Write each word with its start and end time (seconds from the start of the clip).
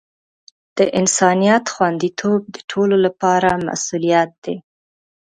د 0.77 0.79
انسانیت 0.99 1.63
خوندیتوب 1.73 2.41
د 2.55 2.57
ټولو 2.71 2.95
لپاره 3.05 3.49
مسؤولیت 3.67 4.31
دی. 4.43 4.55